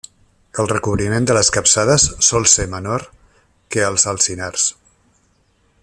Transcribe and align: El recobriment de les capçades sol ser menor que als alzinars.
El 0.61 0.69
recobriment 0.69 1.27
de 1.31 1.35
les 1.37 1.51
capçades 1.57 2.05
sol 2.29 2.49
ser 2.53 2.65
menor 2.73 3.05
que 3.77 3.85
als 3.91 4.07
alzinars. 4.15 4.67